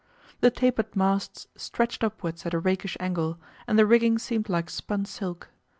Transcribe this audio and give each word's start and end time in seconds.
The 0.39 0.49
tapered 0.49 0.95
masts 0.95 1.45
stretched 1.55 2.03
upwards 2.03 2.43
at 2.47 2.55
a 2.55 2.59
rakish 2.59 2.97
angle, 2.99 3.37
and 3.67 3.77
the 3.77 3.85
rigging 3.85 4.17
seemed 4.17 4.49
like 4.49 4.67
spun 4.71 5.05
silk. 5.05 5.49